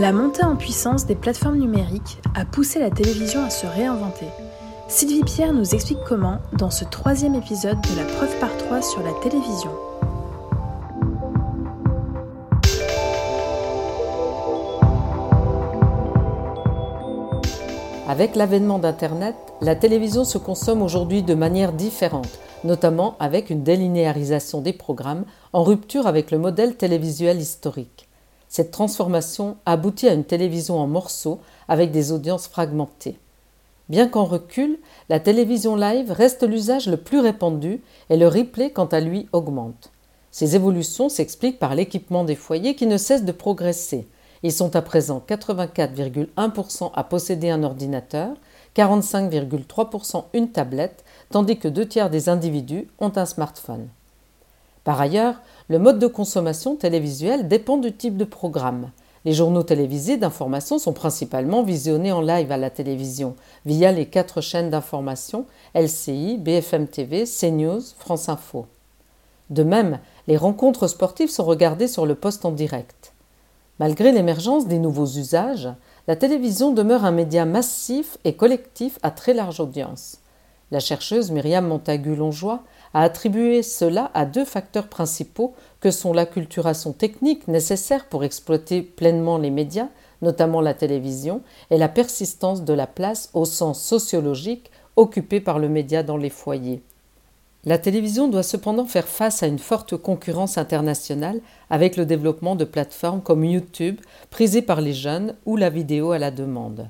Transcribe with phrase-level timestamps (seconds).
[0.00, 4.26] La montée en puissance des plateformes numériques a poussé la télévision à se réinventer.
[4.86, 9.02] Sylvie Pierre nous explique comment dans ce troisième épisode de la preuve par trois sur
[9.02, 9.72] la télévision.
[18.06, 24.60] Avec l'avènement d'Internet, la télévision se consomme aujourd'hui de manière différente, notamment avec une délinéarisation
[24.60, 28.07] des programmes en rupture avec le modèle télévisuel historique.
[28.48, 33.18] Cette transformation aboutit à une télévision en morceaux avec des audiences fragmentées.
[33.88, 38.86] Bien qu'en recul, la télévision live reste l'usage le plus répandu et le replay quant
[38.86, 39.90] à lui augmente.
[40.30, 44.06] Ces évolutions s'expliquent par l'équipement des foyers qui ne cesse de progresser,
[44.42, 48.36] ils sont à présent 84,1% à posséder un ordinateur,
[48.76, 53.88] 45,3% une tablette, tandis que deux tiers des individus ont un smartphone.
[54.88, 55.34] Par ailleurs,
[55.68, 58.90] le mode de consommation télévisuelle dépend du type de programme.
[59.26, 64.40] Les journaux télévisés d'information sont principalement visionnés en live à la télévision via les quatre
[64.40, 65.44] chaînes d'information
[65.74, 68.64] LCI, BFM TV, CNews, France Info.
[69.50, 73.12] De même, les rencontres sportives sont regardées sur le poste en direct.
[73.80, 75.68] Malgré l'émergence des nouveaux usages,
[76.06, 80.22] la télévision demeure un média massif et collectif à très large audience.
[80.70, 82.62] La chercheuse Myriam Montagu-Longeois
[82.94, 89.38] a attribué cela à deux facteurs principaux que sont l'acculturation technique nécessaire pour exploiter pleinement
[89.38, 89.88] les médias,
[90.22, 95.68] notamment la télévision, et la persistance de la place au sens sociologique occupée par le
[95.68, 96.82] média dans les foyers.
[97.64, 102.64] La télévision doit cependant faire face à une forte concurrence internationale avec le développement de
[102.64, 104.00] plateformes comme YouTube,
[104.30, 106.88] prisées par les jeunes, ou la vidéo à la demande.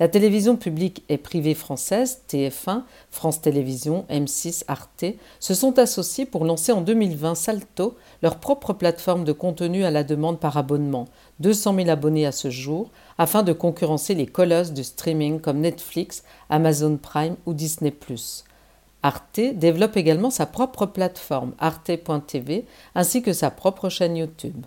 [0.00, 5.04] La télévision publique et privée française, TF1, France Télévisions, M6, Arte,
[5.38, 10.04] se sont associés pour lancer en 2020 Salto, leur propre plateforme de contenu à la
[10.04, 11.06] demande par abonnement,
[11.40, 16.24] 200 000 abonnés à ce jour, afin de concurrencer les colosses du streaming comme Netflix,
[16.48, 17.94] Amazon Prime ou Disney⁇
[19.02, 22.64] Arte développe également sa propre plateforme, arte.tv,
[22.94, 24.64] ainsi que sa propre chaîne YouTube.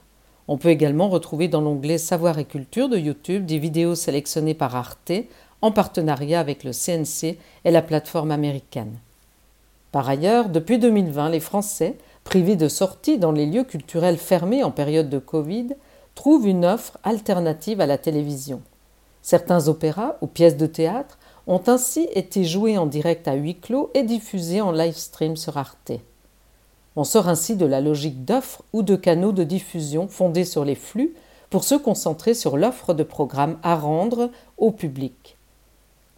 [0.48, 4.76] On peut également retrouver dans l'onglet Savoir et Culture de YouTube des vidéos sélectionnées par
[4.76, 5.12] Arte
[5.62, 9.00] en partenariat avec le CNC et la plateforme américaine.
[9.92, 14.72] Par ailleurs, depuis 2020, les Français, privés de sortie dans les lieux culturels fermés en
[14.72, 15.70] période de Covid,
[16.14, 18.62] trouvent une offre alternative à la télévision.
[19.22, 21.18] Certains opéras ou pièces de théâtre
[21.48, 25.58] ont ainsi été joués en direct à huis clos et diffusés en live stream sur
[25.58, 25.94] Arte.
[26.96, 30.76] On sort ainsi de la logique d'offres ou de canaux de diffusion fondés sur les
[30.76, 31.14] flux
[31.50, 35.38] pour se concentrer sur l'offre de programmes à rendre au public.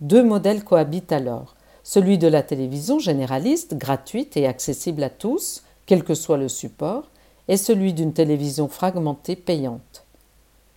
[0.02, 6.04] Deux modèles cohabitent alors, celui de la télévision généraliste, gratuite et accessible à tous, quel
[6.04, 7.10] que soit le support,
[7.48, 10.04] et celui d'une télévision fragmentée payante.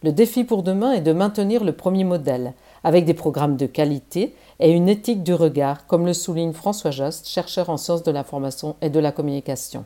[0.03, 2.55] Le défi pour demain est de maintenir le premier modèle,
[2.85, 7.29] avec des programmes de qualité et une éthique du regard, comme le souligne François Jost,
[7.29, 9.85] chercheur en sciences de l'information et de la communication.